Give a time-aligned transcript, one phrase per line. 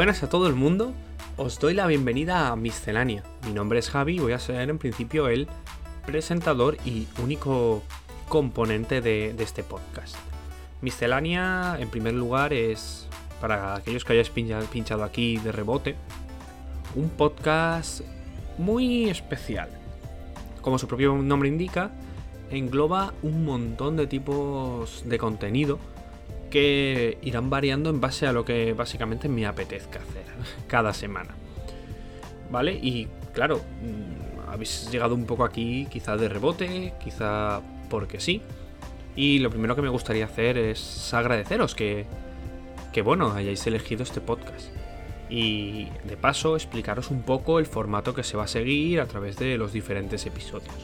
[0.00, 0.94] Buenas a todo el mundo,
[1.36, 3.22] os doy la bienvenida a Miscelánea.
[3.44, 5.46] Mi nombre es Javi y voy a ser en principio el
[6.06, 7.82] presentador y único
[8.26, 10.16] componente de, este podcast.
[10.80, 13.08] Miscelánea, en primer lugar, es,
[13.42, 15.96] para aquellos que hayáis pinchado aquí de rebote,
[16.94, 18.00] un podcast
[18.56, 19.68] muy especial.
[20.62, 21.90] Como su propio nombre indica,
[22.50, 25.78] engloba un montón de tipos de contenido
[26.50, 30.24] que irán variando en base a lo que básicamente me apetezca hacer
[30.66, 31.34] cada semana.
[32.50, 32.74] ¿Vale?
[32.74, 38.42] Y claro, mm, habéis llegado un poco aquí quizá de rebote, quizá porque sí.
[39.16, 42.06] Y lo primero que me gustaría hacer es agradeceros que,
[42.92, 44.68] que bueno, hayáis elegido este podcast.
[45.28, 49.36] Y de paso explicaros un poco el formato que se va a seguir a través
[49.36, 50.74] de los diferentes episodios.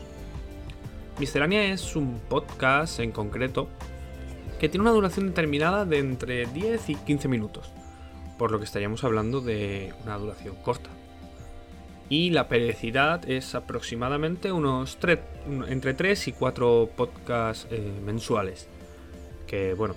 [1.19, 3.69] Miscelánea es un podcast en concreto
[4.59, 7.71] que tiene una duración determinada de entre 10 y 15 minutos,
[8.39, 10.91] por lo que estaríamos hablando de una duración corta.
[12.09, 14.97] Y la periodicidad es aproximadamente unos
[15.69, 18.69] entre 3 y 4 podcasts eh, mensuales,
[19.47, 19.97] que bueno,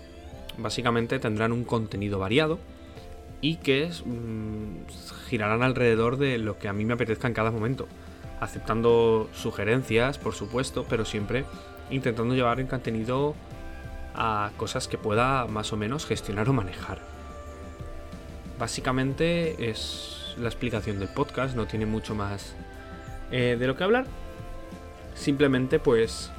[0.57, 2.59] básicamente tendrán un contenido variado
[3.41, 4.89] y que mm,
[5.27, 7.87] girarán alrededor de lo que a mí me apetezca en cada momento,
[8.39, 11.45] aceptando sugerencias, por supuesto, pero siempre
[11.91, 13.35] intentando llevar el contenido
[14.15, 16.99] a cosas que pueda más o menos gestionar o manejar.
[18.57, 22.55] Básicamente es la explicación del podcast, no tiene mucho más
[23.31, 24.05] eh, de lo que hablar.
[25.15, 26.31] Simplemente pues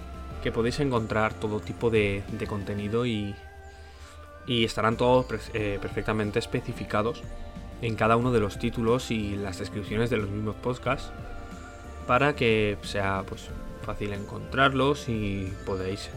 [0.43, 3.35] que podéis encontrar todo tipo de, contenido y,
[4.47, 7.23] y, estarán todos eh, perfectamente especificados
[7.83, 11.11] en cada uno de los títulos y las descripciones de los mismos podcasts
[12.07, 13.49] para que sea pues
[13.83, 16.11] fácil encontrarlos y podéis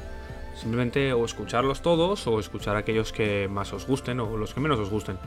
[0.56, 4.80] Simplemente o escucharlos todos o escuchar aquellos que más os gusten o los que menos
[4.80, 5.18] os gusten.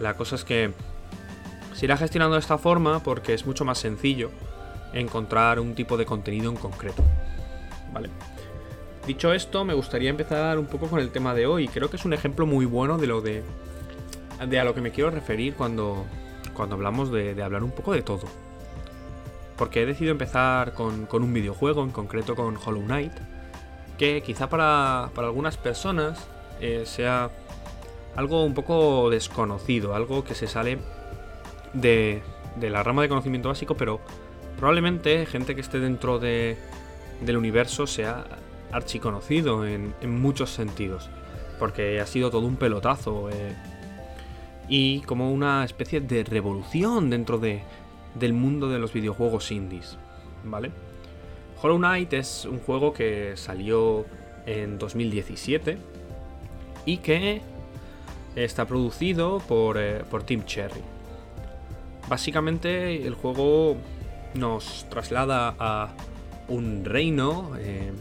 [0.00, 0.72] La cosa es que
[1.72, 4.30] se irá gestionando de esta forma porque es mucho más sencillo
[4.92, 7.02] encontrar un tipo de contenido en concreto.
[7.92, 8.10] Vale.
[9.06, 11.68] Dicho esto, me gustaría empezar un poco con el tema de hoy.
[11.68, 13.42] Creo que es un ejemplo muy bueno de lo de,
[14.46, 16.04] de a lo que me quiero referir cuando,
[16.54, 18.24] cuando hablamos de, hablar un poco de todo.
[19.56, 23.12] Porque he decidido empezar con, con un videojuego, en concreto con Hollow Knight
[23.98, 26.28] que quizá para, algunas personas
[26.60, 27.30] eh, sea
[28.16, 30.78] algo un poco desconocido, algo que se sale
[31.72, 32.22] de,
[32.60, 34.00] la rama de conocimiento básico, pero
[34.56, 36.56] probablemente gente que esté dentro de,
[37.20, 38.24] del universo sea
[38.72, 41.10] archiconocido en, en muchos sentidos,
[41.58, 43.54] porque ha sido todo un pelotazo eh,
[44.68, 47.62] y como una especie de revolución dentro de,
[48.14, 49.98] del mundo de los videojuegos indies,
[50.44, 50.70] ¿vale?
[51.64, 54.04] Hollow Knight es un juego que salió
[54.44, 55.78] en 2017
[56.84, 57.40] y que
[58.36, 60.82] está producido por, eh, Team Cherry.
[62.06, 63.78] Básicamente el juego
[64.34, 65.94] nos traslada a
[66.48, 67.92] un reino eh,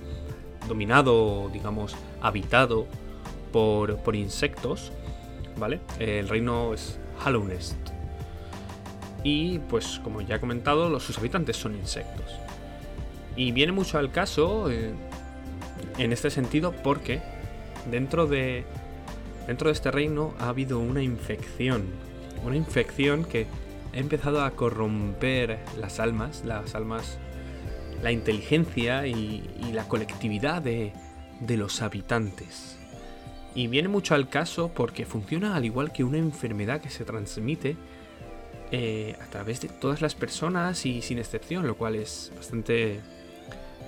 [0.67, 2.85] dominado, digamos, habitado
[3.53, 4.91] por, por, insectos,
[5.55, 5.79] ¿vale?
[5.99, 7.77] El reino es Hallownest.
[9.23, 12.25] Y pues como ya he comentado, sus habitantes son insectos.
[13.35, 14.93] Y viene mucho al caso eh,
[15.97, 17.21] en este sentido porque
[17.89, 18.65] dentro de,
[19.47, 21.85] dentro de este reino ha habido una infección.
[22.45, 23.47] Una infección que
[23.93, 27.17] ha empezado a corromper las almas, las almas,
[28.01, 30.93] la inteligencia y, la colectividad de,
[31.39, 32.77] de los habitantes.
[33.55, 37.75] Y viene mucho al caso porque funciona al igual que una enfermedad que se transmite
[38.71, 43.01] eh, a través de todas las personas y sin excepción, lo cual es bastante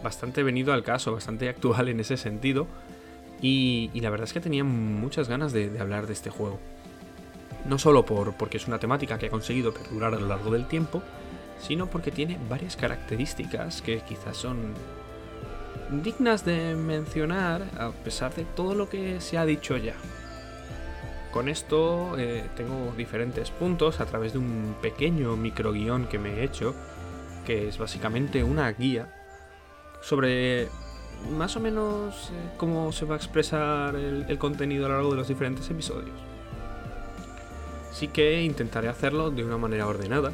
[0.04, 2.68] bastante venido al caso, bastante actual en ese sentido.
[3.42, 6.60] Y, la verdad es que tenía muchas ganas de, hablar de este juego.
[7.66, 10.68] No solo por, porque es una temática que ha conseguido perdurar a lo largo del
[10.68, 11.02] tiempo,
[11.60, 14.74] sino porque tiene varias características que quizás son
[15.92, 19.96] dignas de mencionar a pesar de todo lo que se ha dicho ya.
[21.32, 26.36] Con esto eh, tengo diferentes puntos a través de un pequeño micro guion que me
[26.36, 26.74] he hecho,
[27.46, 29.10] que es básicamente una guía
[30.06, 30.68] sobre
[31.36, 35.18] más o menos eh, cómo se va a expresar el, contenido a lo largo de
[35.18, 36.16] los diferentes episodios.
[37.92, 40.32] Sí que intentaré hacerlo de una manera ordenada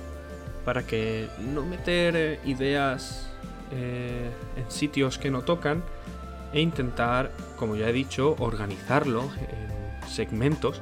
[0.65, 3.29] para que no meter eh, ideas
[3.71, 5.83] eh, en sitios que no tocan
[6.51, 10.81] e intentar, como ya he dicho, organizarlo en segmentos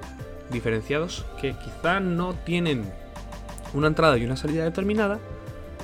[0.49, 2.91] diferenciados que quizá no tienen
[3.75, 5.19] una entrada y una salida determinada,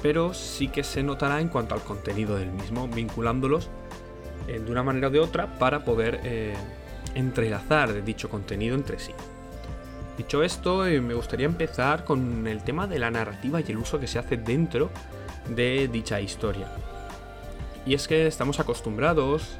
[0.05, 3.71] pero sí que se notará en cuanto al contenido del mismo, vinculándolos
[4.47, 6.53] eh, de una manera o de otra para poder eh,
[7.15, 9.13] entrelazar dicho contenido entre sí.
[10.15, 13.99] Dicho esto, eh, me gustaría empezar con el tema de la narrativa y el uso
[13.99, 14.91] que se hace dentro
[15.49, 16.67] de dicha historia.
[17.83, 19.57] Y es que estamos acostumbrados,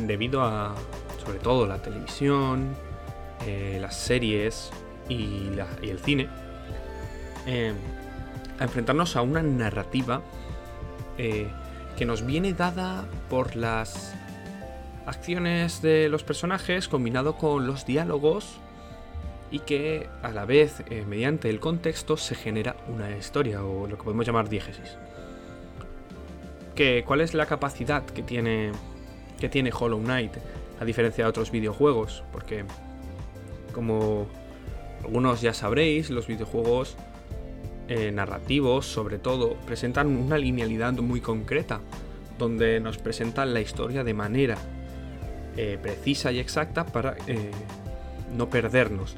[0.00, 0.74] debido a,
[1.22, 2.74] sobre todo, la televisión,
[3.78, 4.70] las series
[5.10, 5.50] y,
[5.82, 6.30] el cine,
[7.46, 7.74] eh,
[8.58, 10.22] a enfrentarnos a una narrativa
[11.16, 14.14] que nos viene dada por las
[15.06, 18.58] acciones de los personajes combinado con los diálogos
[19.50, 23.96] y que a la vez, eh, mediante el contexto, se genera una historia o lo
[23.96, 24.98] que podemos llamar diégesis.
[27.06, 28.72] ¿Cuál es la capacidad que tiene,
[29.40, 30.32] que tiene Hollow Knight
[30.78, 32.22] a diferencia de otros videojuegos?
[32.32, 32.66] Porque,
[33.72, 34.26] como
[35.02, 36.98] algunos ya sabréis, los videojuegos
[37.88, 41.80] eh, narrativos, sobre todo, presentan una linealidad muy concreta,
[42.38, 44.58] donde nos presentan la historia de manera
[45.56, 47.16] eh, precisa y exacta para
[48.36, 49.16] no perdernos.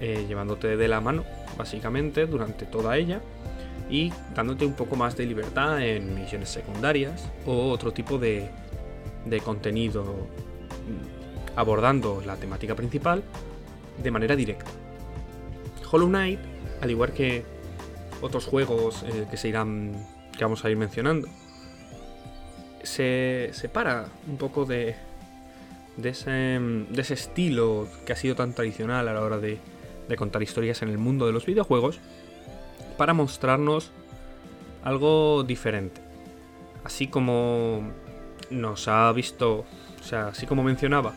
[0.00, 1.24] Eh, llevándote de la mano,
[1.56, 3.20] básicamente, durante toda ella
[3.90, 8.48] y dándote un poco más de libertad en misiones secundarias o otro tipo de,
[9.24, 13.24] de contenido mm, abordando la temática principal
[14.00, 14.70] de manera directa.
[15.90, 16.38] Hollow Knight,
[16.80, 17.42] al igual que
[18.20, 20.06] otros juegos eh, que se irán
[20.36, 21.28] que vamos a ir mencionando,
[22.82, 24.94] se separa un poco de,
[25.96, 29.58] de, ese, de ese estilo que ha sido tan tradicional a la hora de,
[30.16, 32.00] contar historias en el mundo de los videojuegos
[32.96, 33.90] para mostrarnos
[34.82, 36.00] algo diferente.
[36.82, 37.90] Así como
[38.48, 39.66] nos ha visto,
[40.00, 41.14] o sea, así como mencionaba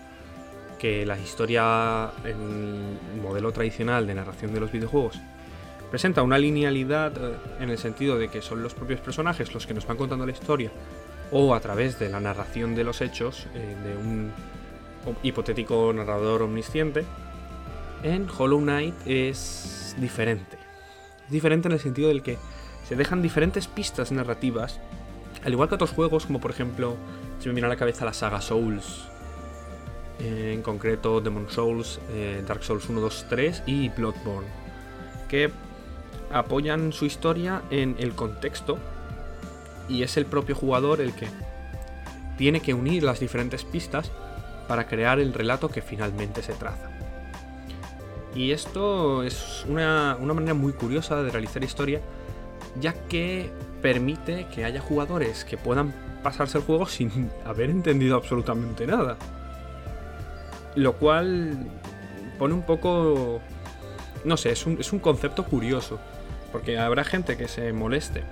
[0.77, 5.21] que la historia en el modelo tradicional de narración de los videojuegos
[5.91, 9.73] presenta una linealidad eh, en el sentido de que son los propios personajes los que
[9.73, 10.71] nos van contando la historia
[11.31, 14.31] o a través de la narración de los hechos eh, de un
[15.23, 17.05] hipotético narrador omnisciente,
[18.03, 20.57] en Hollow Knight es diferente.
[21.25, 22.37] Es diferente en el sentido del que
[22.87, 24.79] se dejan diferentes pistas narrativas,
[25.43, 26.97] al igual que otros juegos, como por ejemplo,
[27.39, 29.07] si me viene a la cabeza la saga Souls,
[30.19, 31.99] eh, en concreto Demon Souls,
[32.45, 34.47] Dark Souls 1, 2, 3 y Bloodborne,
[35.29, 35.49] que
[36.33, 38.77] apoyan su historia en el contexto
[39.89, 41.27] y es el propio jugador el que
[42.37, 44.11] tiene que unir las diferentes pistas
[44.67, 46.89] para crear el relato que finalmente se traza.
[48.33, 51.99] Y esto es una, manera muy curiosa de realizar historia,
[52.79, 53.51] ya que
[53.81, 55.93] permite que haya jugadores que puedan
[56.23, 59.17] pasarse el juego sin haber entendido absolutamente nada.
[60.75, 61.57] Lo cual
[62.39, 63.41] pone un poco...
[64.23, 65.99] No sé, es un, es un concepto curioso.
[66.51, 68.23] Porque habrá gente que se moleste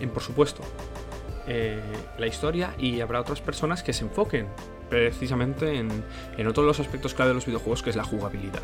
[0.00, 0.62] en, por supuesto,
[1.46, 1.80] eh,
[2.18, 4.46] la historia y habrá otras personas que se enfoquen
[4.90, 5.88] precisamente en,
[6.36, 8.62] en otro de los aspectos clave de los videojuegos, que es la jugabilidad.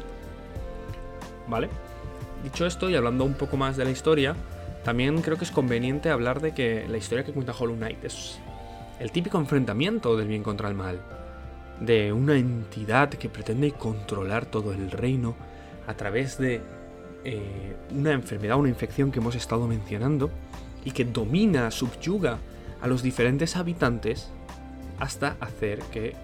[1.47, 1.69] ¿vale?
[2.43, 4.35] Dicho esto y hablando un poco más de la historia,
[4.85, 8.38] también creo que es conveniente hablar de que la historia que cuenta Hollow Knight es
[9.00, 11.00] el típico enfrentamiento del bien contra el mal,
[11.81, 15.35] de una entidad que pretende controlar todo el reino
[15.87, 16.61] a través de
[17.25, 20.31] eh, una enfermedad, una infección que hemos estado mencionando,
[20.85, 22.38] y que domina, subyuga
[22.81, 24.31] a los diferentes habitantes
[24.99, 26.15] hasta hacer que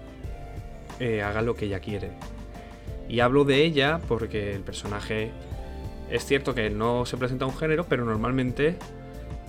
[0.99, 2.11] eh, haga lo que ella quiere.
[3.09, 5.31] Y hablo de ella porque el personaje
[6.09, 8.75] es cierto que no se presenta un género, pero normalmente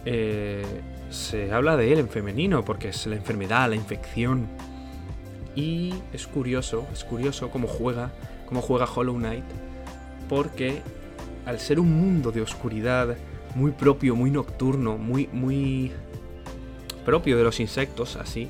[0.04, 0.64] eh,
[1.10, 4.48] se habla de él en femenino porque es la enfermedad, la infección.
[5.54, 8.10] Y es curioso, es curioso cómo juega,
[8.46, 9.44] cómo juega Hollow Knight,
[10.28, 10.80] porque
[11.46, 13.16] al ser un mundo de oscuridad
[13.54, 15.92] muy propio, muy nocturno, muy, muy
[17.04, 18.48] propio de los insectos, así,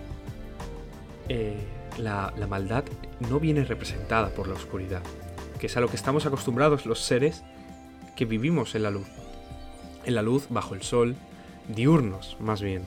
[1.28, 1.56] eh,
[1.98, 2.84] la, maldad
[3.28, 5.02] no viene representada por la oscuridad,
[5.58, 7.42] que es a lo que estamos acostumbrados los seres
[8.16, 9.06] que vivimos en la luz.
[10.04, 11.14] En la luz, bajo el sol,
[11.68, 12.82] diurnos más bien.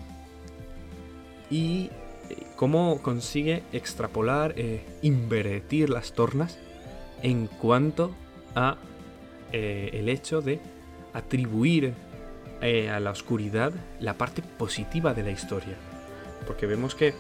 [1.50, 1.90] Y
[2.30, 6.58] eh, cómo consigue extrapolar, eh, invertir las tornas
[7.22, 8.12] en cuanto
[8.56, 8.78] a
[9.52, 10.60] eh, el hecho de
[11.14, 11.94] atribuir
[12.92, 15.76] a la oscuridad la parte positiva de la historia.
[16.48, 17.14] Porque vemos que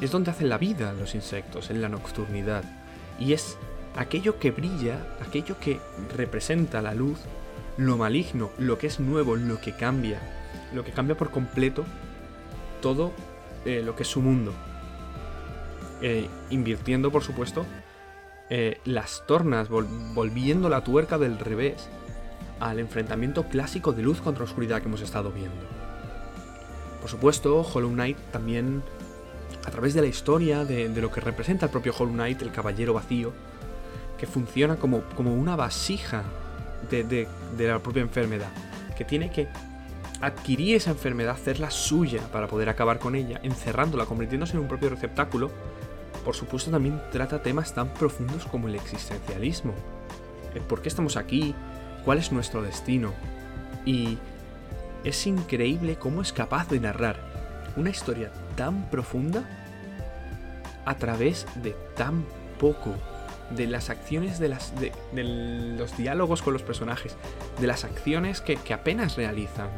[0.00, 2.64] es donde hacen la vida los insectos, en la nocturnidad.
[3.20, 3.56] Y es
[3.96, 5.78] aquello que brilla, aquello que
[6.16, 7.20] representa la luz,
[7.76, 10.20] lo maligno, lo que es nuevo, lo que cambia,
[10.74, 11.84] lo que cambia por completo
[12.80, 13.12] todo
[13.64, 14.52] eh, lo que es su mundo.
[16.00, 17.66] Eh, invirtiendo, por supuesto,
[18.50, 21.88] eh, las tornas, volviendo la tuerca del revés
[22.60, 25.66] al enfrentamiento clásico de luz contra oscuridad que hemos estado viendo.
[27.00, 28.82] Por supuesto, Hollow Knight también
[29.66, 32.94] a través de la historia, de, lo que representa el propio Hollow Knight, el caballero
[32.94, 33.32] vacío,
[34.18, 36.24] que funciona como, como una vasija
[36.90, 38.48] de, de, de la propia enfermedad,
[38.96, 39.48] que tiene que
[40.20, 44.88] adquirir esa enfermedad, hacerla suya para poder acabar con ella, encerrándola, convirtiéndose en un propio
[44.88, 45.50] receptáculo,
[46.28, 49.72] por supuesto también trata temas tan profundos como el existencialismo.
[50.68, 51.54] ¿Por qué estamos aquí?
[52.04, 53.14] ¿Cuál es nuestro destino?
[53.86, 54.18] Y
[55.04, 57.16] es increíble cómo es capaz de narrar
[57.76, 59.48] una historia tan profunda
[60.84, 62.26] a través de tan
[62.60, 62.92] poco
[63.56, 64.54] de las acciones de,
[65.78, 67.16] los diálogos con los personajes,
[67.58, 69.70] de las acciones que, que, apenas realizan,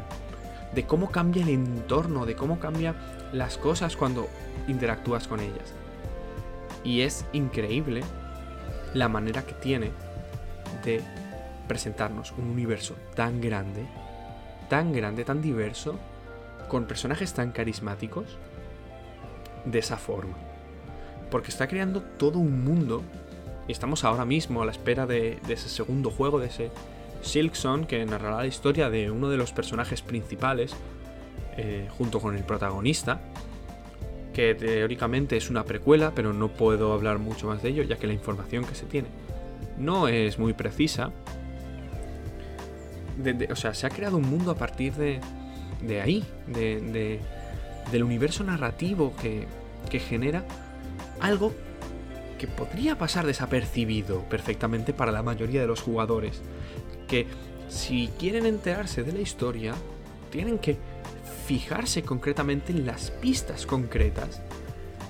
[0.75, 2.97] de cómo cambia el entorno, de cómo cambian
[3.31, 4.27] las cosas cuando
[4.67, 5.75] interactúas con ellas.
[6.83, 8.01] Y es increíble
[8.93, 9.91] la manera que tiene
[10.83, 11.01] de
[11.67, 13.85] presentarnos un universo tan grande,
[14.69, 15.97] tan grande, tan diverso,
[16.67, 18.37] con personajes tan carismáticos,
[19.65, 20.35] de esa forma.
[21.29, 23.03] Porque está creando todo un mundo,
[23.67, 26.71] y estamos ahora mismo a la espera de, ese segundo juego, de ese
[27.21, 30.73] Silkson, que narrará la historia de uno de los personajes principales,
[31.57, 33.21] eh, junto con el protagonista,
[34.33, 38.07] que teóricamente es una precuela, pero no puedo hablar mucho más de ello, ya que
[38.07, 39.07] la información que se tiene
[39.77, 41.11] no es muy precisa.
[43.49, 45.19] o sea, se ha creado un mundo a partir de,
[45.85, 47.19] de ahí, de,
[47.91, 50.45] del universo narrativo que genera
[51.19, 51.53] algo
[52.41, 56.41] que podría pasar desapercibido perfectamente para la mayoría de los jugadores.
[57.07, 57.27] Que
[57.69, 59.75] si quieren enterarse de la historia,
[60.31, 60.77] tienen que
[61.51, 64.41] fijarse concretamente en las pistas concretas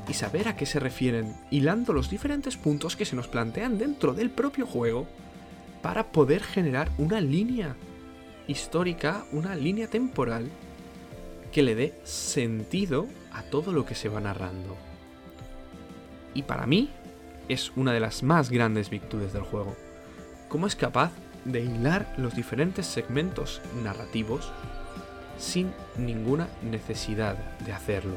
[0.07, 4.15] y saber a qué se refieren, hilando los diferentes puntos que se nos plantean dentro
[4.15, 5.05] del propio juego
[5.83, 7.75] para poder generar una línea
[8.47, 10.49] histórica, una línea temporal
[11.51, 14.75] que le dé sentido a todo lo que se va narrando.
[16.33, 16.89] Y para mí
[17.49, 19.75] es una de las más grandes virtudes del juego.
[20.49, 21.11] Cómo es capaz
[21.45, 24.51] de hilar los diferentes segmentos narrativos
[25.37, 28.15] sin ninguna necesidad de hacerlo.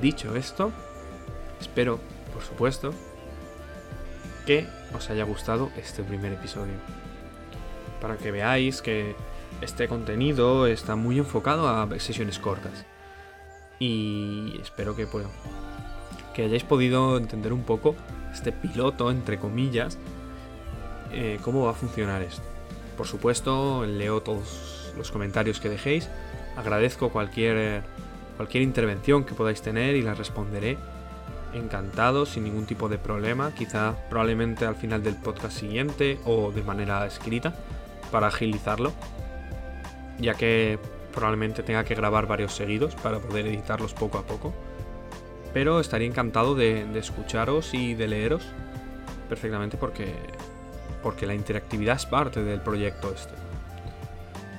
[0.00, 0.72] Dicho esto,
[1.60, 1.98] espero,
[2.32, 2.92] por supuesto,
[4.44, 6.74] que os haya gustado este primer episodio.
[8.00, 9.16] Para que veáis que
[9.60, 12.84] este contenido está muy enfocado a sesiones cortas.
[13.78, 15.26] Y espero que, pues,
[16.34, 17.94] que hayáis podido entender un poco
[18.32, 19.98] este piloto, entre comillas,
[21.12, 22.42] eh, cómo va a funcionar esto.
[22.96, 26.08] Por supuesto, leo todos los comentarios que dejéis.
[26.56, 27.82] Agradezco cualquier,
[28.36, 30.78] cualquier intervención que podáis tener y la responderé.
[31.54, 33.52] Encantado, sin ningún tipo de problema.
[33.54, 37.54] Quizá probablemente al final del podcast siguiente o de manera escrita
[38.10, 38.92] para agilizarlo.
[40.18, 40.78] Ya que
[41.14, 44.54] probablemente tenga que grabar varios seguidos para poder editarlos poco a poco.
[45.52, 48.42] Pero estaría encantado de, de escucharos y de leeros
[49.28, 50.14] perfectamente porque,
[51.02, 53.34] porque la interactividad es parte del proyecto este.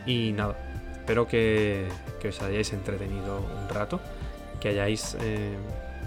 [0.08, 0.58] Y nada,
[0.94, 1.88] espero que,
[2.28, 4.00] os hayáis entretenido un rato,
[4.60, 5.56] que hayáis eh,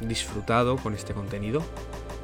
[0.00, 1.62] disfrutado con este contenido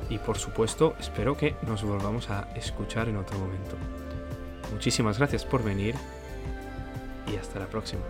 [0.08, 3.76] y por supuesto espero que nos volvamos a escuchar en otro momento.
[4.72, 5.94] Muchísimas gracias por venir
[7.32, 8.02] y hasta la próxima.